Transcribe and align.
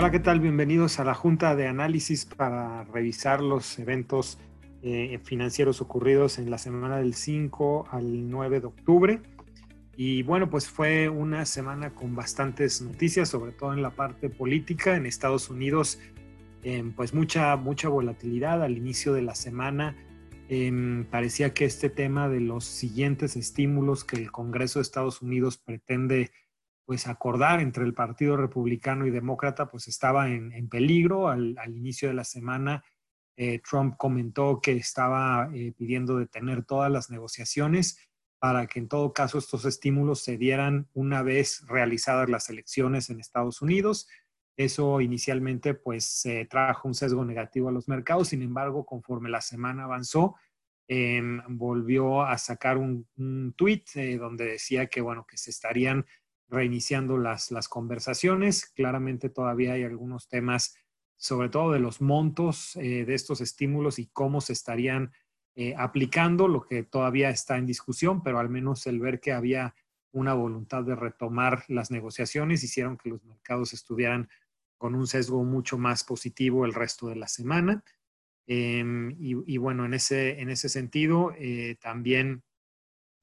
Hola, 0.00 0.12
¿qué 0.12 0.20
tal? 0.20 0.38
Bienvenidos 0.38 1.00
a 1.00 1.04
la 1.04 1.12
Junta 1.12 1.56
de 1.56 1.66
Análisis 1.66 2.24
para 2.24 2.84
revisar 2.84 3.42
los 3.42 3.80
eventos 3.80 4.38
eh, 4.80 5.18
financieros 5.24 5.80
ocurridos 5.80 6.38
en 6.38 6.52
la 6.52 6.58
semana 6.58 6.98
del 6.98 7.14
5 7.14 7.88
al 7.90 8.30
9 8.30 8.60
de 8.60 8.66
octubre. 8.68 9.20
Y 9.96 10.22
bueno, 10.22 10.48
pues 10.50 10.68
fue 10.68 11.08
una 11.08 11.44
semana 11.46 11.96
con 11.96 12.14
bastantes 12.14 12.80
noticias, 12.80 13.28
sobre 13.28 13.50
todo 13.50 13.72
en 13.72 13.82
la 13.82 13.90
parte 13.90 14.30
política. 14.30 14.94
En 14.94 15.04
Estados 15.04 15.50
Unidos, 15.50 15.98
em, 16.62 16.92
pues 16.92 17.12
mucha, 17.12 17.56
mucha 17.56 17.88
volatilidad 17.88 18.62
al 18.62 18.76
inicio 18.76 19.12
de 19.14 19.22
la 19.22 19.34
semana. 19.34 19.96
Em, 20.48 21.06
parecía 21.06 21.52
que 21.52 21.64
este 21.64 21.90
tema 21.90 22.28
de 22.28 22.38
los 22.38 22.64
siguientes 22.64 23.34
estímulos 23.34 24.04
que 24.04 24.14
el 24.14 24.30
Congreso 24.30 24.78
de 24.78 24.84
Estados 24.84 25.22
Unidos 25.22 25.58
pretende 25.58 26.30
pues 26.88 27.06
acordar 27.06 27.60
entre 27.60 27.84
el 27.84 27.92
Partido 27.92 28.38
Republicano 28.38 29.06
y 29.06 29.10
Demócrata, 29.10 29.68
pues 29.68 29.88
estaba 29.88 30.30
en, 30.30 30.70
peligro. 30.70 31.28
Al, 31.28 31.54
inicio 31.66 32.08
de 32.08 32.14
la 32.14 32.24
semana, 32.24 32.82
eh, 33.36 33.60
Trump 33.60 33.96
comentó 33.98 34.62
que 34.62 34.72
estaba 34.72 35.50
eh, 35.52 35.74
pidiendo 35.76 36.16
detener 36.16 36.64
todas 36.64 36.90
las 36.90 37.10
negociaciones 37.10 37.98
para 38.38 38.66
que 38.68 38.78
en 38.78 38.88
todo 38.88 39.12
caso 39.12 39.36
estos 39.36 39.66
estímulos 39.66 40.20
se 40.20 40.38
dieran 40.38 40.88
una 40.94 41.20
vez 41.20 41.62
realizadas 41.68 42.30
las 42.30 42.48
elecciones 42.48 43.10
en 43.10 43.20
Estados 43.20 43.60
Unidos. 43.60 44.08
Eso 44.56 45.02
inicialmente 45.02 45.74
pues 45.74 46.26
trajo 46.48 46.88
un 46.88 46.94
sesgo 46.94 47.22
negativo 47.22 47.68
a 47.68 47.72
los 47.72 47.86
mercados, 47.86 48.28
sin 48.28 48.40
embargo, 48.40 48.86
conforme 48.86 49.28
la 49.28 49.42
semana 49.42 49.84
avanzó, 49.84 50.36
em, 50.88 51.42
volvió 51.48 52.22
a 52.22 52.38
sacar 52.38 52.78
un, 52.78 53.06
un 53.18 53.52
tweet 53.58 53.84
eh, 53.96 54.16
donde 54.16 54.46
decía 54.46 54.86
que 54.86 55.02
bueno, 55.02 55.26
que 55.28 55.36
se 55.36 55.50
estarían 55.50 56.06
reiniciando 56.48 57.18
las, 57.18 57.50
las 57.50 57.68
conversaciones. 57.68 58.66
Claramente 58.66 59.28
todavía 59.28 59.74
hay 59.74 59.84
algunos 59.84 60.28
temas, 60.28 60.76
sobre 61.16 61.48
todo 61.48 61.72
de 61.72 61.80
los 61.80 62.00
montos 62.00 62.76
eh, 62.76 63.04
de 63.04 63.14
estos 63.14 63.40
estímulos 63.40 63.98
y 63.98 64.06
cómo 64.06 64.40
se 64.40 64.52
estarían 64.52 65.12
eh, 65.54 65.74
aplicando, 65.76 66.46
lo 66.46 66.62
que 66.62 66.84
todavía 66.84 67.30
está 67.30 67.58
en 67.58 67.66
discusión, 67.66 68.22
pero 68.22 68.38
al 68.38 68.48
menos 68.48 68.86
el 68.86 69.00
ver 69.00 69.20
que 69.20 69.32
había 69.32 69.74
una 70.12 70.32
voluntad 70.32 70.84
de 70.84 70.94
retomar 70.94 71.64
las 71.68 71.90
negociaciones 71.90 72.64
hicieron 72.64 72.96
que 72.96 73.10
los 73.10 73.24
mercados 73.24 73.72
estuvieran 73.72 74.28
con 74.76 74.94
un 74.94 75.06
sesgo 75.06 75.42
mucho 75.44 75.76
más 75.76 76.04
positivo 76.04 76.64
el 76.64 76.74
resto 76.74 77.08
de 77.08 77.16
la 77.16 77.28
semana. 77.28 77.82
Em, 78.46 79.14
y, 79.18 79.58
bueno, 79.58 79.84
en 79.84 79.92
ese, 79.92 80.40
en 80.40 80.48
ese 80.48 80.68
sentido, 80.70 81.32
eh, 81.36 81.76
también 81.82 82.42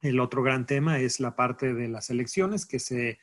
el 0.02 0.20
otro 0.20 0.44
gran 0.44 0.66
tema 0.66 1.00
es 1.00 1.20
la 1.20 1.36
parte 1.36 1.74
de 1.74 1.88
las 1.88 2.10
elecciones 2.10 2.66
que 2.66 2.80
se, 2.80 3.20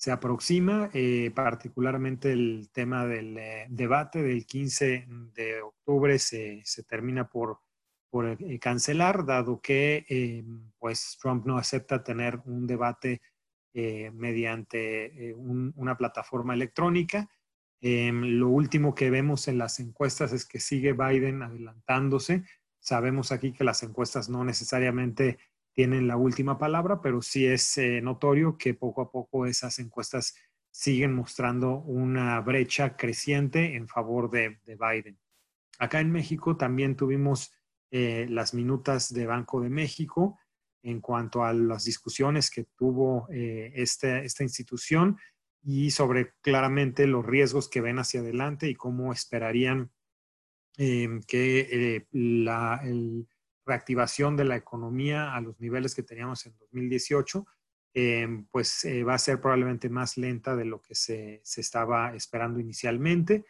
se 0.00 0.10
aproxima, 0.10 0.88
eh, 0.94 1.30
particularmente 1.34 2.32
el 2.32 2.70
tema 2.72 3.04
del 3.04 3.36
eh, 3.36 3.66
debate 3.68 4.22
del 4.22 4.46
15 4.46 5.06
de 5.34 5.60
octubre 5.60 6.18
se, 6.18 6.62
se 6.64 6.84
termina 6.84 7.28
por, 7.28 7.58
por 8.08 8.26
eh, 8.26 8.58
cancelar, 8.58 9.26
dado 9.26 9.60
que 9.60 10.42
pues 10.78 11.18
Trump 11.20 11.44
no 11.44 11.58
acepta 11.58 12.02
tener 12.02 12.40
un 12.46 12.66
debate 12.66 13.20
mediante 13.74 15.32
una 15.36 15.96
plataforma 15.96 16.54
electrónica. 16.54 17.28
Lo 17.80 18.48
último 18.48 18.96
que 18.96 19.10
vemos 19.10 19.46
en 19.46 19.58
las 19.58 19.78
encuestas 19.78 20.32
es 20.32 20.44
que 20.44 20.58
sigue 20.58 20.92
Biden 20.92 21.42
adelantándose. 21.42 22.42
Sabemos 22.80 23.30
aquí 23.30 23.52
que 23.52 23.62
las 23.62 23.84
encuestas 23.84 24.28
no 24.28 24.42
necesariamente 24.42 25.38
tienen 25.72 26.08
la 26.08 26.16
última 26.16 26.58
palabra, 26.58 27.00
pero 27.00 27.22
sí 27.22 27.46
es 27.46 27.78
eh, 27.78 28.00
notorio 28.00 28.56
que 28.58 28.74
poco 28.74 29.02
a 29.02 29.10
poco 29.10 29.46
esas 29.46 29.78
encuestas 29.78 30.34
siguen 30.70 31.14
mostrando 31.14 31.78
una 31.78 32.40
brecha 32.40 32.96
creciente 32.96 33.76
en 33.76 33.88
favor 33.88 34.30
de, 34.30 34.58
Biden. 34.66 35.18
Acá 35.78 36.00
en 36.00 36.12
México 36.12 36.56
también 36.56 36.96
tuvimos 36.96 37.52
eh, 37.90 38.26
las 38.28 38.54
minutas 38.54 39.12
de 39.12 39.26
Banco 39.26 39.60
de 39.60 39.70
México 39.70 40.38
en 40.82 41.00
cuanto 41.00 41.44
a 41.44 41.52
las 41.52 41.84
discusiones 41.84 42.50
que 42.50 42.64
tuvo 42.76 43.28
eh, 43.30 43.72
esta, 43.74 44.42
institución 44.42 45.18
y 45.62 45.90
sobre 45.90 46.32
claramente 46.40 47.06
los 47.06 47.24
riesgos 47.26 47.68
que 47.68 47.80
ven 47.80 47.98
hacia 47.98 48.20
adelante 48.20 48.68
y 48.68 48.74
cómo 48.74 49.12
esperarían 49.12 49.90
que 50.76 52.06
la, 52.12 52.80
el, 52.82 53.28
reactivación 53.70 54.36
de 54.36 54.44
la 54.44 54.56
economía 54.56 55.34
a 55.34 55.40
los 55.40 55.58
niveles 55.60 55.94
que 55.94 56.02
teníamos 56.02 56.44
en 56.44 56.56
2018, 56.58 57.46
eh, 57.94 58.44
pues 58.50 58.84
eh, 58.84 59.04
va 59.04 59.14
a 59.14 59.18
ser 59.18 59.40
probablemente 59.40 59.88
más 59.88 60.16
lenta 60.16 60.54
de 60.56 60.64
lo 60.64 60.82
que 60.82 60.94
se, 60.94 61.40
estaba 61.56 62.14
esperando 62.14 62.60
inicialmente. 62.60 63.44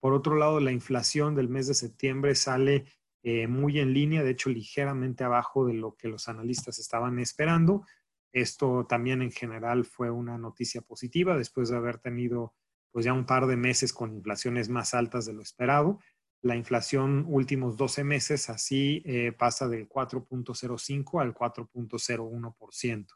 Por 0.00 0.12
otro 0.12 0.36
lado, 0.36 0.60
la 0.60 0.72
inflación 0.72 1.34
del 1.34 1.48
mes 1.48 1.66
de 1.68 1.74
septiembre 1.74 2.34
sale 2.34 2.84
eh, 3.22 3.46
muy 3.46 3.78
en 3.78 3.92
línea, 3.92 4.22
de 4.22 4.30
hecho 4.30 4.50
ligeramente 4.50 5.24
abajo 5.24 5.66
de 5.66 5.74
lo 5.74 5.94
que 5.96 6.08
los 6.08 6.28
analistas 6.28 6.78
estaban 6.78 7.18
esperando. 7.18 7.86
Esto 8.32 8.86
también 8.88 9.22
en 9.22 9.32
general 9.32 9.84
fue 9.84 10.10
una 10.10 10.38
noticia 10.38 10.80
positiva 10.82 11.36
después 11.36 11.68
de 11.68 11.76
haber 11.76 11.98
tenido 11.98 12.54
pues 12.92 13.04
ya 13.04 13.12
un 13.12 13.26
par 13.26 13.46
de 13.46 13.56
meses 13.56 13.92
con 13.92 14.12
inflaciones 14.12 14.68
más 14.68 14.94
altas 14.94 15.26
de 15.26 15.32
lo 15.32 15.42
esperado 15.42 16.00
la 16.42 16.56
inflación 16.56 17.26
últimos 17.28 17.76
12 17.76 18.02
meses 18.04 18.48
así 18.48 19.02
eh, 19.04 19.32
pasa 19.32 19.68
del 19.68 19.88
4.05 19.88 21.20
al 21.20 21.34
4.01%. 21.34 23.06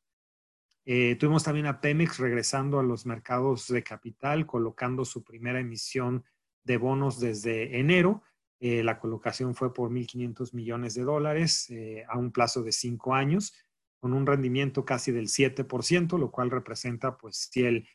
Eh, 0.87 1.17
tuvimos 1.17 1.43
también 1.43 1.67
a 1.67 1.81
Pemex 1.81 2.19
regresando 2.19 2.79
a 2.79 2.83
los 2.83 3.07
mercados 3.07 3.69
de 3.69 3.83
capital, 3.83 4.45
colocando 4.47 5.07
su 5.07 5.25
primera 5.25 5.59
emisión 5.59 6.25
de 6.65 6.77
bonos 6.77 7.19
desde 7.19 7.79
enero. 7.79 8.23
Eh, 8.61 8.83
la 8.83 8.99
colocación 8.99 9.55
fue 9.55 9.73
por 9.73 9.91
1.500 9.91 10.53
millones 10.53 10.95
de 10.95 11.05
dólares 11.05 11.73
a 12.09 12.19
un 12.19 12.31
plazo 12.31 12.63
de 12.63 12.73
cinco 12.73 13.15
años, 13.15 13.55
con 14.01 14.13
un 14.13 14.27
rendimiento 14.27 14.85
casi 14.85 15.13
del 15.13 15.29
7%, 15.29 16.19
lo 16.19 16.31
cual 16.31 16.51
representa, 16.51 17.17
pues, 17.17 17.49
si 17.51 17.65
el, 17.65 17.89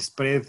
spread, 0.00 0.46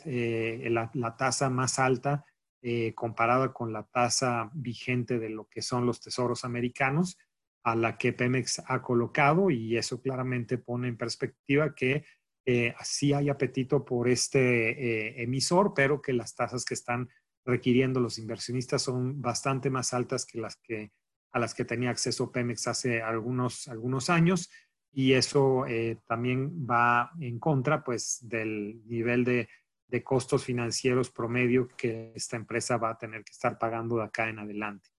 la 0.65 1.15
tasa 1.17 1.51
más 1.51 1.77
alta 1.77 2.25
eh, 2.65 2.93
comparada 2.95 3.51
con 3.51 3.73
la 3.73 3.83
tasa 3.83 4.49
vigente 4.53 5.19
de 5.19 5.27
lo 5.27 5.49
que 5.49 5.61
son 5.61 5.85
los 5.85 5.99
tesoros 5.99 6.45
americanos 6.45 7.17
a 7.61 7.75
la 7.75 7.97
que 7.97 8.13
Pemex 8.13 8.63
ha 8.65 8.81
colocado 8.81 9.49
y 9.49 9.75
eso 9.75 10.01
claramente 10.01 10.57
pone 10.57 10.87
en 10.87 10.95
perspectiva 10.95 11.75
que 11.75 12.05
eh, 12.45 12.73
sí 12.81 13.11
hay 13.11 13.27
apetito 13.27 13.83
por 13.83 14.07
este 14.07 14.69
eh, 14.69 15.23
emisor, 15.23 15.73
pero 15.75 16.01
que 16.01 16.13
las 16.13 16.35
tasas 16.35 16.63
que 16.63 16.73
están 16.73 17.09
requiriendo 17.43 17.99
los 17.99 18.17
inversionistas 18.17 18.81
son 18.81 19.21
bastante 19.21 19.69
más 19.69 19.93
altas 19.93 20.25
que 20.25 20.39
las 20.39 20.55
que 20.55 20.93
a 21.33 21.39
las 21.39 21.53
que 21.53 21.65
tenía 21.65 21.89
acceso 21.89 22.31
Pemex 22.31 22.69
hace 22.69 23.01
algunos, 23.01 23.67
algunos 23.67 24.09
años 24.09 24.49
y 24.93 25.13
eso 25.13 25.65
también 26.07 26.65
va 26.65 27.11
en 27.19 27.39
contra 27.39 27.83
pues 27.83 28.19
del 28.21 28.87
nivel 28.87 29.25
de 29.25 29.49
de 29.93 30.03
costos 30.03 30.43
financieros 30.43 31.11
promedio 31.11 31.67
que 31.77 32.11
esta 32.15 32.35
empresa 32.35 32.77
va 32.77 32.89
a 32.89 32.97
tener 32.97 33.23
que 33.23 33.31
estar 33.31 33.59
pagando 33.59 33.97
de 33.97 34.05
acá 34.05 34.27
en 34.27 34.39
adelante. 34.39 34.89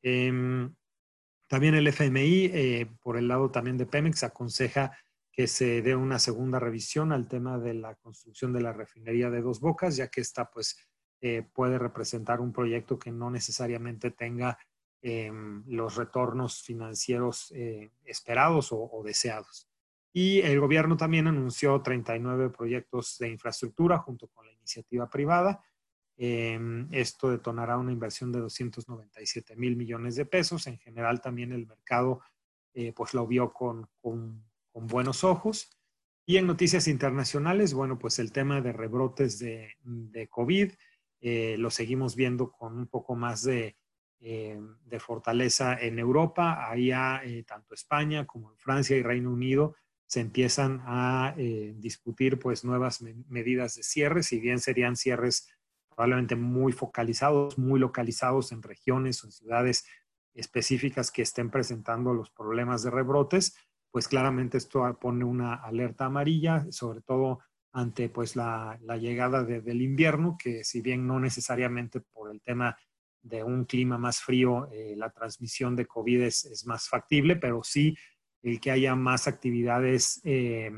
Em, 0.00 0.74
también 1.46 1.74
el 1.74 1.86
FMI, 1.88 2.46
eh, 2.46 2.90
por 3.02 3.18
el 3.18 3.28
lado 3.28 3.50
también 3.50 3.76
de 3.76 3.84
Pemex, 3.84 4.24
aconseja 4.24 4.96
que 5.30 5.46
se 5.46 5.82
dé 5.82 5.94
una 5.94 6.18
segunda 6.18 6.58
revisión 6.58 7.12
al 7.12 7.28
tema 7.28 7.58
de 7.58 7.74
la 7.74 7.96
construcción 7.96 8.54
de 8.54 8.62
la 8.62 8.72
refinería 8.72 9.28
de 9.28 9.42
Dos 9.42 9.60
Bocas, 9.60 9.94
ya 9.94 10.08
que 10.08 10.22
esta 10.22 10.50
pues 10.50 10.78
eh, 11.20 11.42
puede 11.52 11.78
representar 11.78 12.40
un 12.40 12.50
proyecto 12.50 12.98
que 12.98 13.12
no 13.12 13.30
necesariamente 13.30 14.10
tenga 14.10 14.58
em, 15.02 15.62
los 15.66 15.96
retornos 15.96 16.62
financieros 16.62 17.52
eh, 17.54 17.90
esperados 18.06 18.70
o 18.72 19.02
deseados. 19.04 19.68
Y 20.16 20.40
el 20.42 20.60
gobierno 20.60 20.96
también 20.96 21.26
anunció 21.26 21.82
39 21.82 22.50
proyectos 22.50 23.18
de 23.18 23.30
infraestructura 23.30 23.98
junto 23.98 24.28
con 24.28 24.46
la 24.46 24.52
iniciativa 24.52 25.10
privada. 25.10 25.60
Em, 26.16 26.86
esto 26.92 27.32
detonará 27.32 27.76
una 27.78 27.90
inversión 27.90 28.30
de 28.30 28.38
297 28.38 29.56
mil 29.56 29.74
millones 29.74 30.14
de 30.14 30.24
pesos. 30.24 30.68
En 30.68 30.78
general 30.78 31.20
también 31.20 31.50
el 31.50 31.66
mercado 31.66 32.20
eh, 32.74 32.92
pues 32.92 33.12
lo 33.12 33.26
vio 33.26 33.52
con, 33.52 33.88
con, 34.00 34.44
buenos 34.72 35.24
ojos. 35.24 35.76
Y 36.24 36.36
en 36.36 36.46
noticias 36.46 36.86
internacionales, 36.86 37.74
bueno, 37.74 37.98
pues 37.98 38.20
el 38.20 38.30
tema 38.30 38.60
de 38.60 38.72
rebrotes 38.72 39.40
de, 39.40 39.74
de 39.82 40.28
COVID 40.28 40.72
eh, 41.22 41.56
lo 41.58 41.70
seguimos 41.70 42.14
viendo 42.14 42.52
con 42.52 42.78
un 42.78 42.86
poco 42.86 43.16
más 43.16 43.42
de, 43.42 43.76
eh, 44.20 44.60
de 44.84 45.00
fortaleza 45.00 45.74
en 45.74 45.98
Europa. 45.98 46.70
Ahí 46.70 46.92
tanto 47.42 47.74
España 47.74 48.26
como 48.26 48.52
en 48.52 48.58
Francia 48.58 48.96
y 48.96 49.02
Reino 49.02 49.32
Unido 49.32 49.74
se 50.14 50.20
empiezan 50.20 50.80
a 50.86 51.34
eh, 51.36 51.74
discutir 51.76 52.38
pues 52.38 52.64
nuevas 52.64 53.02
medidas 53.02 53.74
de 53.74 53.82
cierre, 53.82 54.22
si 54.22 54.38
bien 54.38 54.60
serían 54.60 54.94
cierres 54.94 55.48
probablemente 55.88 56.36
muy 56.36 56.70
focalizados, 56.70 57.58
muy 57.58 57.80
localizados 57.80 58.52
en 58.52 58.62
regiones 58.62 59.24
o 59.24 59.26
en 59.26 59.32
ciudades 59.32 59.84
específicas 60.32 61.10
que 61.10 61.22
estén 61.22 61.50
presentando 61.50 62.14
los 62.14 62.30
problemas 62.30 62.84
de 62.84 62.92
rebrotes, 62.92 63.56
pues 63.90 64.06
claramente 64.06 64.56
esto 64.56 64.84
pone 65.00 65.24
una 65.24 65.54
alerta 65.54 66.04
amarilla, 66.04 66.64
sobre 66.70 67.00
todo 67.00 67.40
ante 67.72 68.08
pues 68.08 68.36
la, 68.36 68.78
llegada 69.00 69.42
del 69.42 69.82
invierno, 69.82 70.36
que 70.38 70.62
si 70.62 70.80
bien 70.80 71.08
no 71.08 71.18
necesariamente 71.18 72.00
por 72.00 72.30
el 72.30 72.40
tema 72.40 72.78
de 73.20 73.42
un 73.42 73.64
clima 73.64 73.98
más 73.98 74.20
frío, 74.20 74.68
eh, 74.70 74.94
la 74.96 75.10
transmisión 75.10 75.74
de 75.74 75.86
COVID 75.86 76.22
es, 76.22 76.64
más 76.66 76.88
factible, 76.88 77.34
pero 77.34 77.64
sí 77.64 77.96
el 78.44 78.60
que 78.60 78.70
haya 78.70 78.94
más 78.94 79.26
actividades 79.26 80.20
eh, 80.24 80.70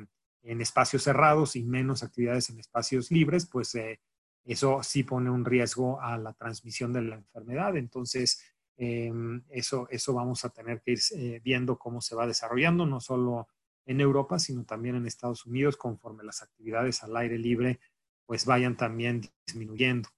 en 0.43 0.61
espacios 0.61 1.03
cerrados 1.03 1.57
y 1.57 1.65
menos 1.65 2.03
actividades 2.03 2.51
en 2.51 2.61
espacios 2.61 3.11
libres, 3.11 3.47
pues 3.47 3.75
eh, 3.75 4.01
eso 4.45 4.83
sí 4.83 5.03
pone 5.03 5.31
un 5.31 5.45
riesgo 5.45 6.01
a 6.01 6.17
la 6.17 6.33
transmisión 6.33 6.93
de 6.93 7.03
la 7.03 7.17
enfermedad. 7.17 7.77
Entonces, 7.77 8.41
eso, 8.79 9.89
eso 9.91 10.13
vamos 10.13 10.45
a 10.45 10.51
tener 10.51 10.83
que 10.83 10.93
ir 10.93 11.41
viendo 11.43 11.79
cómo 11.79 12.03
se 12.03 12.15
va 12.15 12.27
desarrollando, 12.27 12.85
no 12.85 13.01
solo 13.01 13.49
en 13.87 14.03
Europa, 14.03 14.39
sino 14.39 14.65
también 14.65 14.97
en 14.97 15.07
Estados 15.07 15.47
Unidos, 15.47 15.79
conforme 15.79 16.25
las 16.25 16.43
actividades 16.43 17.03
al 17.03 17.17
aire 17.17 17.39
libre 17.39 17.81
pues 18.27 18.45
vayan 18.45 18.77
también 18.77 19.23
disminuyendo. 19.47 20.09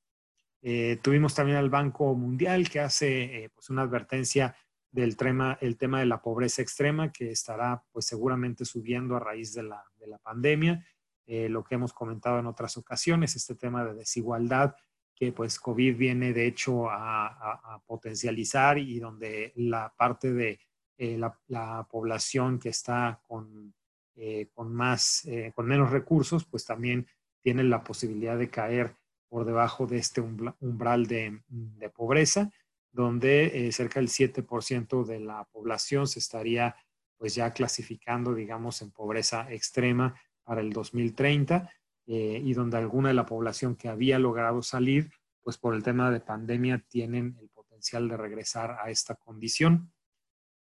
Eh, 0.63 0.99
tuvimos 1.03 1.35
también 1.35 1.59
al 1.59 1.71
Banco 1.71 2.15
Mundial 2.15 2.69
que 2.69 2.81
hace 2.81 3.45
eh, 3.45 3.51
pues 3.55 3.71
una 3.71 3.83
advertencia 3.83 4.57
del 4.91 5.17
tema, 5.17 5.59
el 5.61 5.77
tema 5.77 6.01
de 6.01 6.07
la 6.07 6.23
pobreza 6.23 6.63
extrema 6.63 7.13
que 7.13 7.31
estará 7.31 7.85
pues 7.93 8.07
seguramente 8.07 8.65
subiendo 8.65 9.17
a 9.17 9.21
raíz 9.21 9.53
de 9.55 9.63
la, 9.63 9.85
de 9.99 10.07
la 10.07 10.19
pandemia. 10.19 10.85
Eh, 11.27 11.49
lo 11.49 11.63
que 11.63 11.75
hemos 11.75 11.93
comentado 11.93 12.39
en 12.39 12.47
otras 12.47 12.77
ocasiones, 12.77 13.37
este 13.37 13.55
tema 13.55 13.85
de 13.85 13.95
desigualdad 13.95 14.75
que 15.15 15.33
pues 15.33 15.59
COVID 15.59 15.97
viene 15.97 16.33
de 16.33 16.47
hecho 16.47 16.89
a 16.89 17.83
potencializar 17.87 18.79
y 18.79 19.01
donde 19.01 19.53
la 19.57 19.93
parte 19.97 20.33
de 20.33 20.61
eh, 20.97 21.19
la, 21.19 21.87
población 21.91 22.59
que 22.59 22.69
está 22.69 23.21
con, 23.27 23.75
eh, 24.15 24.49
con, 24.55 24.73
más, 24.73 25.29
con 25.55 25.67
menos 25.67 25.91
recursos, 25.91 26.45
pues 26.45 26.65
también 26.65 27.09
tiene 27.43 27.65
la 27.65 27.83
posibilidad 27.83 28.39
de 28.39 28.49
caer 28.49 28.95
por 29.29 29.45
debajo 29.45 29.87
de 29.87 29.99
este 29.99 30.21
umbral 30.21 31.07
de 31.09 31.91
pobreza, 31.95 32.53
donde 32.93 33.71
cerca 33.73 34.01
del 34.01 34.09
7% 34.09 35.05
de 35.05 35.21
la 35.21 35.45
población 35.45 36.07
se 36.07 36.19
estaría 36.19 36.75
pues 37.17 37.35
ya 37.35 37.53
clasificando, 37.53 38.35
digamos, 38.35 38.81
en 38.83 38.91
pobreza 38.91 39.51
extrema 39.53 40.15
para 40.45 40.61
el 40.61 40.73
2030 40.73 41.71
y 42.07 42.53
donde 42.55 42.79
alguna 42.79 43.09
de 43.09 43.15
la 43.15 43.27
población 43.27 43.77
que 43.77 43.89
había 43.89 44.19
logrado 44.19 44.63
salir, 44.63 45.11
pues 45.43 45.59
por 45.59 45.75
el 45.75 45.83
tema 45.83 46.11
de 46.11 46.21
pandemia 46.21 46.85
tienen 46.89 47.37
el 47.41 47.49
potencial 47.49 48.09
de 48.09 48.17
regresar 48.17 48.79
a 48.83 48.91
esta 48.91 49.15
condición. 49.15 49.93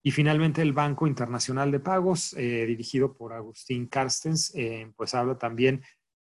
Y 0.02 0.10
finalmente 0.10 0.62
el 0.62 0.72
Banco 0.72 1.06
Internacional 1.06 1.70
de 1.70 1.78
Pagos, 1.78 2.34
eh, 2.34 2.66
dirigido 2.66 3.14
por 3.14 3.32
Agustín 3.32 3.86
Carstens, 3.86 4.52
eh, 4.54 4.90
pues 4.96 5.14
habla 5.14 5.38
también 5.38 5.82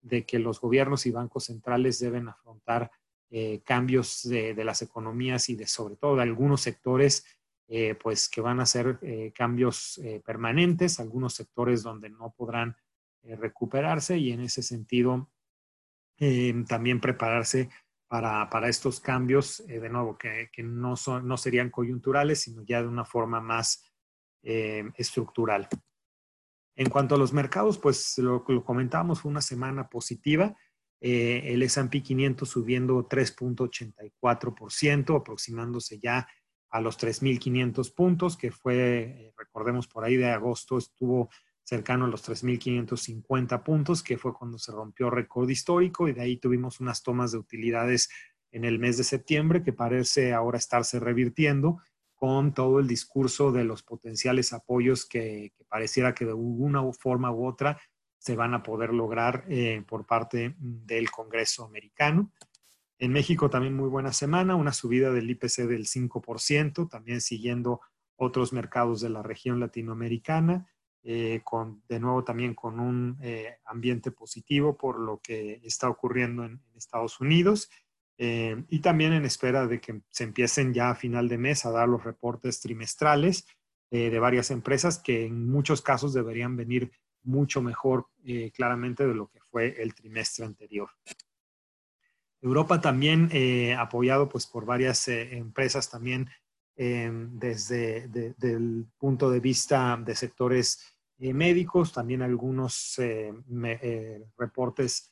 de 0.03 0.27
que 0.27 0.39
los 0.39 0.61
gobiernos 0.61 1.07
y 1.07 1.11
bancos 1.11 1.45
centrales 1.45 1.99
deben 1.99 2.29
afrontar 2.29 2.91
eh, 3.33 3.63
cambios 3.65 4.23
de, 4.29 4.55
las 4.63 4.83
economías 4.83 5.49
y 5.49 5.57
de 5.57 5.67
sobre 5.67 5.97
todo 5.97 6.17
de 6.17 6.23
algunos 6.23 6.61
sectores, 6.61 7.25
pues 8.03 8.29
que 8.29 8.43
van 8.43 8.61
a 8.61 8.67
ser 8.67 9.01
cambios 9.35 9.99
permanentes, 10.27 11.01
algunos 11.01 11.33
sectores 11.33 11.83
donde 11.83 12.11
no 12.11 12.35
podrán 12.37 12.77
recuperarse 13.23 14.19
y 14.19 14.31
en 14.31 14.43
ese 14.43 14.63
sentido 14.63 15.31
también 16.69 17.01
prepararse 17.01 17.71
para, 18.13 18.69
estos 18.69 19.01
cambios, 19.01 19.61
eh, 19.61 19.81
de 19.81 19.89
nuevo, 19.89 20.19
que, 20.19 20.51
no, 20.63 20.97
son, 20.97 21.27
no 21.27 21.39
serían 21.39 21.71
coyunturales, 21.71 22.41
sino 22.41 22.63
ya 22.63 22.83
de 22.83 22.89
una 22.89 23.07
forma 23.07 23.41
más 23.41 23.91
eh, 24.43 24.85
estructural. 24.97 25.67
En 26.77 26.91
cuanto 26.91 27.15
a 27.15 27.19
los 27.19 27.33
mercados, 27.33 27.79
pues 27.79 28.19
lo, 28.19 28.45
lo 28.47 28.65
comentábamos, 28.65 29.23
fue 29.23 29.31
una 29.31 29.41
semana 29.41 29.89
positiva. 29.89 30.55
Eh, 31.05 31.53
el 31.53 31.65
S&P 31.65 32.01
500 32.01 32.49
subiendo 32.49 33.09
3.84%, 33.09 35.17
aproximándose 35.17 35.99
ya 35.99 36.29
a 36.71 36.81
los 36.81 36.97
3.500 36.97 37.93
puntos, 37.93 38.37
que 38.37 38.53
fue, 38.53 39.35
recordemos, 39.37 39.89
por 39.89 40.05
ahí 40.05 40.17
de 40.17 40.31
agosto 40.31 40.79
estuvo 40.79 41.29
cercano 41.65 42.05
a 42.05 42.09
los 42.09 42.23
3.550 42.29 43.65
puntos, 43.65 44.05
que 44.05 44.17
fue 44.17 44.33
cuando 44.33 44.59
se 44.59 44.71
rompió 44.71 45.11
récord 45.11 45.51
histórico 45.51 46.07
y 46.07 46.13
de 46.13 46.21
ahí 46.21 46.37
tuvimos 46.37 46.79
unas 46.79 47.03
tomas 47.03 47.33
de 47.33 47.39
utilidades 47.39 48.09
en 48.53 48.65
el 48.65 48.79
mes 48.79 48.97
de 48.97 49.05
septiembre 49.05 49.65
que 49.65 49.73
parece 49.73 50.33
ahora 50.33 50.59
estarse 50.59 51.01
revirtiendo 51.01 51.81
con 52.15 52.55
todo 52.55 52.79
el 52.79 52.87
discurso 52.87 53.51
de 53.51 53.65
los 53.65 53.83
potenciales 53.83 54.53
apoyos 54.53 55.05
que, 55.07 55.53
pareciera 55.69 56.15
que 56.15 56.27
de 56.27 56.33
una 56.33 56.81
forma 56.93 57.33
u 57.33 57.45
otra 57.45 57.81
se 58.23 58.37
van 58.37 58.55
a 58.55 58.63
poder 58.63 58.95
lograr 58.95 59.45
eh, 59.49 59.83
por 59.85 60.07
parte 60.07 60.55
del 60.57 61.11
Congreso 61.11 61.65
americano. 61.65 62.31
En 62.97 63.11
México 63.11 63.51
también 63.51 63.75
muy 63.75 63.89
buena 63.89 64.13
semana, 64.13 64.55
una 64.55 64.73
subida 64.73 65.11
del 65.11 65.29
IPC 65.29 65.67
del 65.67 65.87
5%, 65.87 66.89
también 66.89 67.21
siguiendo 67.21 67.81
otros 68.15 68.53
mercados 68.53 69.01
de 69.01 69.11
la 69.11 69.25
región 69.25 69.59
latinoamericana. 69.59 70.69
Eh, 71.03 71.41
con, 71.43 71.83
de 71.89 71.99
nuevo 71.99 72.23
también 72.23 72.55
con 72.55 72.79
un 72.79 73.19
eh, 73.23 73.57
ambiente 73.65 74.13
positivo 74.13 74.77
por 74.77 75.01
lo 75.01 75.19
que 75.21 75.61
está 75.65 75.89
ocurriendo 75.89 76.45
en, 76.45 76.63
Estados 76.77 77.21
Unidos 77.21 77.71
y 78.19 78.79
también 78.79 79.13
en 79.13 79.25
espera 79.25 79.67
de 79.67 79.81
que 79.81 80.01
se 80.11 80.23
empiecen 80.23 80.73
ya 80.73 80.91
a 80.91 80.95
final 80.95 81.29
de 81.29 81.39
mes 81.39 81.67
a 81.67 81.73
dar 81.73 81.89
los 81.89 82.05
reportes 82.05 82.61
trimestrales 82.61 83.49
de 83.91 84.17
varias 84.21 84.53
empresas 84.53 85.01
que 85.01 85.27
en 85.27 85.49
muchos 85.49 85.83
casos 85.83 86.13
deberían 86.15 86.57
venir 86.57 86.93
mucho 87.25 87.63
mejor 87.63 88.09
claramente 88.55 89.07
de 89.07 89.15
lo 89.15 89.29
que 89.29 89.41
fue 89.41 89.83
el 89.83 89.95
trimestre 89.95 90.45
anterior. 90.45 90.91
Europa 92.41 92.81
también 92.81 93.31
apoyado 93.79 94.29
pues 94.29 94.47
por 94.47 94.65
varias 94.65 95.09
empresas 95.09 95.91
también 95.91 96.29
desde 96.77 98.09
el 98.43 98.87
punto 98.99 99.31
de 99.31 99.41
vista 99.41 99.97
de 99.97 100.15
sectores 100.15 100.93
eh, 101.23 101.33
médicos, 101.33 101.93
también 101.93 102.21
algunos 102.21 102.99
eh, 102.99 103.33
eh, 103.65 104.25
reportes 104.37 105.09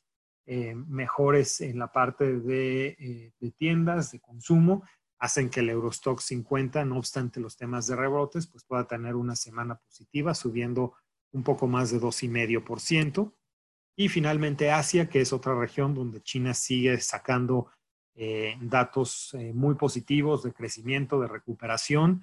mejores 0.46 1.60
en 1.60 1.78
la 1.78 1.92
parte 1.92 2.40
de, 2.40 3.32
tiendas, 3.56 4.10
de 4.10 4.18
consumo, 4.18 4.82
hacen 5.20 5.48
que 5.48 5.60
el 5.60 5.70
Eurostock 5.70 6.18
50, 6.18 6.84
no 6.84 6.98
obstante 6.98 7.38
los 7.38 7.56
temas 7.56 7.86
de 7.86 7.94
rebotes, 7.94 8.48
pues 8.48 8.64
pueda 8.64 8.88
tener 8.88 9.14
una 9.14 9.36
semana 9.36 9.76
positiva, 9.76 10.34
subiendo 10.34 10.94
un 11.32 11.42
poco 11.42 11.66
más 11.66 11.90
de 11.90 12.00
2,5%. 12.00 13.32
Y 13.96 14.08
finalmente 14.08 14.70
Asia, 14.70 15.08
que 15.08 15.20
es 15.20 15.32
otra 15.32 15.58
región 15.58 15.94
donde 15.94 16.22
China 16.22 16.54
sigue 16.54 17.00
sacando 17.00 17.68
datos 18.60 19.34
muy 19.54 19.76
positivos 19.76 20.42
de 20.42 20.52
crecimiento, 20.52 21.18
de 21.20 21.26
recuperación, 21.26 22.22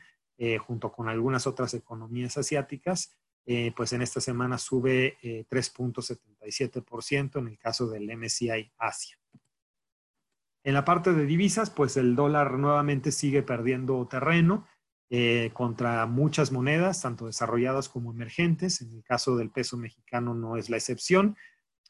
junto 0.59 0.91
con 0.91 1.09
algunas 1.09 1.47
otras 1.47 1.73
economías 1.73 2.37
asiáticas, 2.37 3.17
eh, 3.49 3.71
pues 3.77 3.93
en 3.93 4.01
esta 4.01 4.19
semana 4.19 4.57
sube 4.57 5.17
3.77% 5.21 7.37
eh, 7.37 7.39
en 7.39 7.47
el 7.47 7.57
caso 7.57 7.87
del 7.87 8.13
MSCI 8.17 8.73
Asia. 8.77 9.17
En 10.65 10.73
la 10.73 10.83
parte 10.83 11.13
de 11.13 11.25
divisas, 11.25 11.69
pues 11.69 11.95
el 11.95 12.13
dólar 12.13 12.59
nuevamente 12.59 13.13
sigue 13.13 13.43
perdiendo 13.43 14.05
terreno 14.05 14.67
eh, 15.09 15.51
contra 15.53 16.05
muchas 16.05 16.51
monedas, 16.51 17.01
tanto 17.01 17.27
desarrolladas 17.27 17.87
como 17.87 18.11
emergentes. 18.11 18.81
En 18.81 18.91
el 18.91 19.03
caso 19.03 19.37
del 19.37 19.49
peso 19.49 19.77
mexicano 19.77 20.33
no 20.33 20.57
es 20.57 20.69
la 20.69 20.77
excepción. 20.77 21.37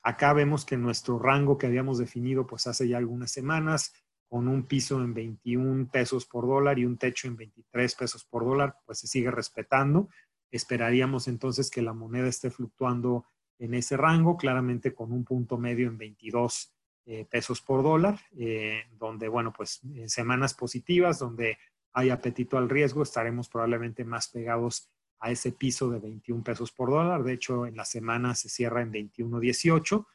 Acá 0.03 0.33
vemos 0.33 0.65
que 0.65 0.77
nuestro 0.77 1.17
rango 1.17 1.57
que 1.57 1.65
habíamos 1.65 1.97
definido 1.97 2.45
pues 2.45 2.67
hace 2.67 2.87
ya 2.87 2.97
algunas 2.97 3.31
semanas, 3.31 3.93
con 4.27 4.47
un 4.47 4.63
piso 4.63 5.01
en 5.01 5.13
21 5.13 5.89
pesos 5.89 6.25
por 6.25 6.45
dólar 6.45 6.79
y 6.79 6.85
un 6.85 6.97
techo 6.97 7.27
en 7.27 7.37
23 7.37 7.95
pesos 7.95 8.25
por 8.25 8.45
dólar, 8.45 8.77
pues 8.85 8.99
se 8.99 9.07
sigue 9.07 9.31
respetando. 9.31 10.09
Esperaríamos 10.51 11.27
entonces 11.27 11.69
que 11.69 11.81
la 11.81 11.93
moneda 11.93 12.27
esté 12.27 12.51
fluctuando 12.51 13.25
en 13.57 13.73
ese 13.73 13.97
rango, 13.97 14.37
claramente 14.37 14.93
con 14.93 15.11
un 15.11 15.23
punto 15.23 15.57
medio 15.57 15.87
en 15.87 15.97
22 15.97 16.73
eh, 17.05 17.25
pesos 17.25 17.61
por 17.61 17.83
dólar, 17.83 18.19
eh, 18.37 18.83
donde, 18.91 19.27
bueno, 19.27 19.53
pues 19.55 19.79
en 19.83 20.09
semanas 20.09 20.53
positivas, 20.53 21.19
donde 21.19 21.57
hay 21.97 22.11
apetito 22.11 22.59
al 22.59 22.69
riesgo, 22.69 23.01
estaremos 23.01 23.49
probablemente 23.49 24.05
más 24.05 24.27
pegados 24.27 24.91
a 25.19 25.31
ese 25.31 25.51
piso 25.51 25.89
de 25.89 25.97
21 25.97 26.43
pesos 26.43 26.71
por 26.71 26.91
dólar. 26.91 27.23
De 27.23 27.33
hecho, 27.33 27.65
en 27.65 27.75
la 27.75 27.85
semana 27.85 28.35
se 28.35 28.49
cierra 28.49 28.83
en 28.83 28.93
21.18 28.93 30.05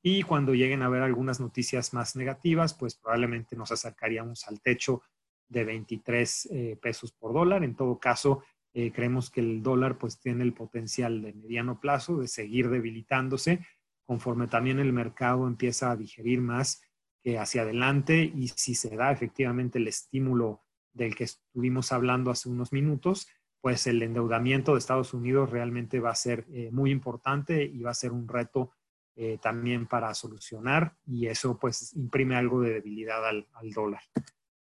y 0.00 0.22
cuando 0.22 0.54
lleguen 0.54 0.80
a 0.80 0.88
ver 0.88 1.02
algunas 1.02 1.38
noticias 1.38 1.92
más 1.92 2.16
negativas, 2.16 2.72
pues 2.72 2.94
probablemente 2.94 3.54
nos 3.54 3.70
acercaríamos 3.70 4.48
al 4.48 4.62
techo 4.62 5.02
de 5.46 5.64
23 5.64 6.48
eh, 6.52 6.78
pesos 6.80 7.12
por 7.12 7.34
dólar. 7.34 7.64
En 7.64 7.76
todo 7.76 7.98
caso, 7.98 8.42
eh, 8.72 8.90
creemos 8.90 9.28
que 9.28 9.40
el 9.42 9.62
dólar 9.62 9.98
pues 9.98 10.18
tiene 10.18 10.42
el 10.42 10.54
potencial 10.54 11.20
de 11.20 11.34
mediano 11.34 11.78
plazo 11.80 12.16
de 12.16 12.28
seguir 12.28 12.70
debilitándose 12.70 13.60
conforme 14.06 14.46
también 14.46 14.78
el 14.78 14.94
mercado 14.94 15.46
empieza 15.46 15.90
a 15.90 15.96
digerir 15.96 16.40
más 16.40 16.80
que 17.20 17.38
hacia 17.38 17.60
adelante 17.60 18.22
y 18.22 18.48
si 18.48 18.74
se 18.74 18.96
da 18.96 19.12
efectivamente 19.12 19.78
el 19.78 19.88
estímulo 19.88 20.62
del 20.96 21.14
que 21.14 21.24
estuvimos 21.24 21.92
hablando 21.92 22.30
hace 22.30 22.48
unos 22.48 22.72
minutos, 22.72 23.28
pues 23.60 23.86
el 23.86 24.02
endeudamiento 24.02 24.72
de 24.72 24.78
Estados 24.78 25.12
Unidos 25.14 25.50
realmente 25.50 26.00
va 26.00 26.10
a 26.10 26.14
ser 26.14 26.46
eh, 26.50 26.70
muy 26.72 26.90
importante 26.90 27.64
y 27.64 27.80
va 27.82 27.90
a 27.90 27.94
ser 27.94 28.12
un 28.12 28.28
reto 28.28 28.72
eh, 29.16 29.38
también 29.40 29.86
para 29.86 30.12
solucionar 30.14 30.96
y 31.06 31.26
eso 31.26 31.58
pues 31.58 31.94
imprime 31.94 32.36
algo 32.36 32.60
de 32.60 32.74
debilidad 32.74 33.26
al, 33.26 33.46
dólar. 33.74 34.02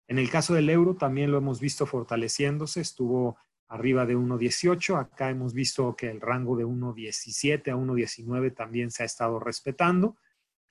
En 0.07 0.19
el 0.19 0.29
caso 0.29 0.53
del 0.53 0.69
euro 0.69 0.95
también 0.95 1.31
lo 1.31 1.37
hemos 1.37 1.59
visto 1.59 1.85
fortaleciéndose, 1.85 2.81
estuvo 2.81 3.37
arriba 3.67 4.05
de 4.05 4.17
1.18, 4.17 4.99
acá 4.99 5.29
hemos 5.29 5.53
visto 5.53 5.95
que 5.95 6.09
el 6.09 6.19
rango 6.19 6.57
de 6.57 6.65
1.17 6.65 7.71
a 7.71 7.75
1.19 7.75 8.53
también 8.53 8.91
se 8.91 9.03
ha 9.03 9.05
estado 9.05 9.39
respetando 9.39 10.17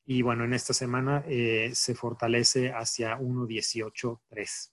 y 0.04 0.22
bueno, 0.22 0.44
en 0.44 0.52
esta 0.52 0.74
semana 0.74 1.24
eh, 1.26 1.70
se 1.72 1.94
fortalece 1.94 2.72
hacia 2.72 3.18
1.18.3. 3.18 4.72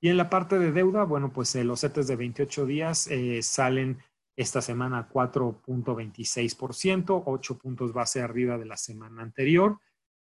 Y 0.00 0.08
en 0.08 0.16
la 0.16 0.30
parte 0.30 0.58
de 0.58 0.72
deuda, 0.72 1.04
bueno, 1.04 1.30
pues 1.30 1.54
eh, 1.54 1.64
los 1.64 1.82
CETES 1.82 2.06
de 2.06 2.16
28 2.16 2.64
días 2.64 3.06
eh, 3.08 3.42
salen 3.42 3.98
esta 4.34 4.62
semana 4.62 5.10
4.26%, 5.10 7.22
8 7.26 7.58
puntos 7.58 7.92
base 7.92 8.22
arriba 8.22 8.56
de 8.56 8.64
la 8.64 8.78
semana 8.78 9.22
anterior. 9.22 9.78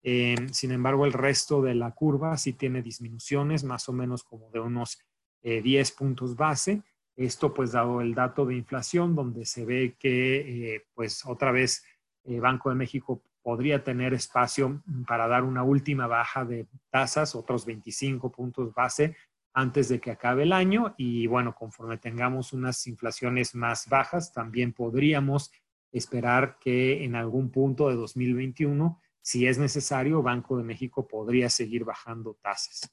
sin 0.04 0.72
embargo, 0.72 1.06
el 1.06 1.14
resto 1.14 1.62
de 1.62 1.76
la 1.76 1.92
curva 1.92 2.36
sí 2.36 2.54
tiene 2.54 2.82
disminuciones, 2.82 3.64
más 3.64 3.88
o 3.88 3.94
menos 3.94 4.24
como 4.24 4.50
de 4.50 4.60
unos 4.60 5.00
10 5.44 5.92
puntos 5.92 6.36
base. 6.36 6.82
Esto 7.16 7.54
pues 7.54 7.72
dado 7.72 8.02
el 8.02 8.14
dato 8.14 8.46
de 8.46 8.56
inflación, 8.56 9.16
donde 9.16 9.46
se 9.46 9.64
ve 9.64 9.96
que 9.98 10.84
pues 10.94 11.26
otra 11.26 11.54
vez 11.54 11.86
Banco 12.26 12.70
de 12.70 12.76
México 12.76 13.24
podría 13.42 13.84
tener 13.84 14.14
espacio 14.14 14.82
para 15.08 15.28
dar 15.28 15.44
una 15.44 15.64
última 15.64 16.08
baja 16.08 16.44
de 16.44 16.68
tasas, 16.90 17.36
otros 17.36 17.66
25 17.66 18.32
puntos 18.32 18.74
base 18.74 19.16
antes 19.54 19.90
de 19.90 20.00
que 20.00 20.12
acabe 20.12 20.44
el 20.44 20.54
año 20.54 20.96
y 20.98 21.28
bueno, 21.28 21.54
conforme 21.56 21.98
tengamos 21.98 22.54
unas 22.54 22.88
inflaciones 22.88 23.54
más 23.56 23.88
bajas, 23.90 24.32
también 24.32 24.74
podríamos 24.74 25.52
esperar 25.92 26.58
que 26.60 27.04
en 27.04 27.16
algún 27.16 27.52
punto 27.52 27.90
de 27.90 27.96
2021, 27.96 29.02
si 29.22 29.48
es 29.48 29.58
necesario, 29.58 30.22
Banco 30.22 30.58
de 30.58 30.64
México 30.64 31.08
podría 31.08 31.50
seguir 31.50 31.84
bajando 31.84 32.38
tasas. 32.42 32.90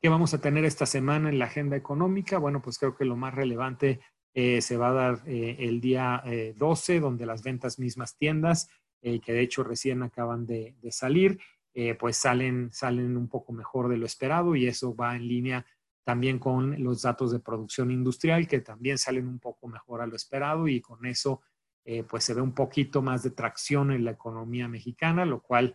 ¿Qué 0.00 0.08
vamos 0.08 0.34
a 0.34 0.40
tener 0.40 0.64
esta 0.64 0.86
semana 0.86 1.30
en 1.30 1.38
la 1.38 1.46
agenda 1.46 1.76
económica? 1.76 2.38
Bueno, 2.38 2.60
pues 2.60 2.78
creo 2.78 2.94
que 2.94 3.06
lo 3.06 3.16
más 3.16 3.32
relevante 3.32 4.00
eh, 4.34 4.60
se 4.60 4.76
va 4.76 4.88
a 4.88 4.92
dar 4.92 5.22
eh, 5.26 5.56
el 5.60 5.80
día 5.80 6.22
12, 6.56 6.96
eh, 6.96 7.00
donde 7.00 7.24
las 7.24 7.42
ventas 7.42 7.78
mismas 7.78 8.16
tiendas 8.16 8.68
que 9.00 9.32
de 9.34 9.40
hecho 9.42 9.62
recién 9.62 10.02
acaban 10.02 10.46
de, 10.46 10.74
salir, 10.90 11.38
eh, 11.74 11.94
pues 11.94 12.16
salen, 12.16 12.70
salen 12.72 13.16
un 13.16 13.28
poco 13.28 13.52
mejor 13.52 13.88
de 13.88 13.96
lo 13.96 14.06
esperado 14.06 14.54
y 14.54 14.66
eso 14.66 14.94
va 14.94 15.16
en 15.16 15.26
línea 15.26 15.66
también 16.04 16.38
con 16.38 16.82
los 16.82 17.02
datos 17.02 17.32
de 17.32 17.40
producción 17.40 17.90
industrial 17.90 18.46
que 18.46 18.60
también 18.60 18.96
salen 18.96 19.26
un 19.26 19.40
poco 19.40 19.66
mejor 19.66 20.00
a 20.00 20.06
lo 20.06 20.14
esperado 20.14 20.68
y 20.68 20.80
con 20.80 21.04
eso 21.06 21.42
eh, 21.84 22.04
pues 22.04 22.24
se 22.24 22.34
ve 22.34 22.40
un 22.42 22.54
poquito 22.54 23.02
más 23.02 23.22
de 23.22 23.30
tracción 23.30 23.90
en 23.90 24.04
la 24.04 24.12
economía 24.12 24.68
mexicana, 24.68 25.24
lo 25.24 25.42
cual 25.42 25.74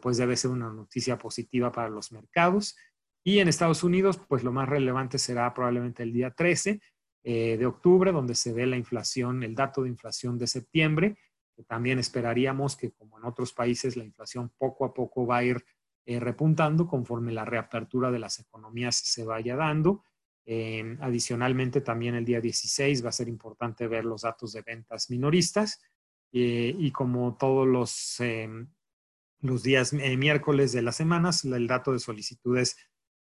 pues 0.00 0.18
debe 0.18 0.36
ser 0.36 0.52
una 0.52 0.70
noticia 0.70 1.18
positiva 1.18 1.72
para 1.72 1.88
los 1.88 2.12
mercados. 2.12 2.76
Y 3.24 3.40
en 3.40 3.48
Estados 3.48 3.82
Unidos, 3.82 4.20
pues 4.28 4.44
lo 4.44 4.52
más 4.52 4.68
relevante 4.68 5.18
será 5.18 5.52
probablemente 5.52 6.04
el 6.04 6.12
día 6.12 6.30
13 6.30 6.80
de 7.24 7.66
octubre, 7.66 8.12
donde 8.12 8.36
se 8.36 8.52
ve 8.52 8.66
la 8.66 8.76
inflación, 8.76 9.42
el 9.42 9.56
dato 9.56 9.82
de 9.82 9.88
inflación 9.88 10.38
de 10.38 10.46
septiembre, 10.46 11.16
también 11.62 11.98
esperaríamos 11.98 12.76
que, 12.76 12.90
como 12.90 13.18
en 13.18 13.24
otros 13.24 13.52
países, 13.52 13.96
la 13.96 14.04
inflación 14.04 14.52
poco 14.58 14.84
a 14.84 14.92
poco 14.92 15.26
va 15.26 15.38
a 15.38 15.44
ir 15.44 15.64
eh, 16.06 16.20
repuntando 16.20 16.86
conforme 16.86 17.32
la 17.32 17.44
reapertura 17.44 18.10
de 18.10 18.18
las 18.18 18.38
economías 18.38 18.96
se 18.96 19.24
vaya 19.24 19.56
dando. 19.56 20.04
Eh, 20.44 20.98
adicionalmente, 21.00 21.80
también 21.80 22.14
el 22.14 22.26
día 22.26 22.40
16 22.40 23.04
va 23.04 23.08
a 23.08 23.12
ser 23.12 23.28
importante 23.28 23.86
ver 23.86 24.04
los 24.04 24.22
datos 24.22 24.52
de 24.52 24.60
ventas 24.60 25.08
minoristas 25.08 25.80
eh, 26.32 26.74
y 26.76 26.90
como 26.90 27.36
todos 27.38 27.66
los, 27.66 28.18
los 29.40 29.62
días 29.62 29.94
miércoles 29.94 30.72
de 30.72 30.82
las 30.82 30.96
semanas, 30.96 31.44
el 31.44 31.66
dato 31.66 31.92
de 31.92 32.00
solicitudes 32.00 32.76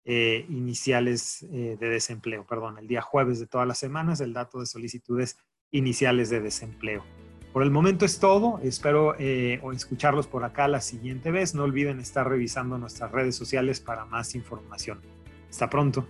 iniciales 0.06 1.46
de 1.50 1.76
desempleo, 1.76 2.46
perdón, 2.46 2.76
el 2.76 2.86
día 2.86 3.00
jueves 3.00 3.40
de 3.40 3.46
todas 3.46 3.66
las 3.66 3.78
semanas, 3.78 4.20
el 4.20 4.34
dato 4.34 4.60
de 4.60 4.66
solicitudes 4.66 5.38
iniciales 5.70 6.28
de 6.28 6.40
desempleo. 6.40 7.23
Por 7.54 7.62
el 7.62 7.70
momento 7.70 8.04
es 8.04 8.18
todo. 8.18 8.58
Espero 8.64 9.14
eh, 9.16 9.60
escucharlos 9.72 10.26
por 10.26 10.42
acá 10.42 10.66
la 10.66 10.80
siguiente 10.80 11.30
vez. 11.30 11.54
No 11.54 11.62
olviden 11.62 12.00
estar 12.00 12.28
revisando 12.28 12.78
nuestras 12.78 13.12
redes 13.12 13.36
sociales 13.36 13.78
para 13.78 14.04
más 14.06 14.34
información. 14.34 14.98
Hasta 15.48 15.70
pronto. 15.70 16.04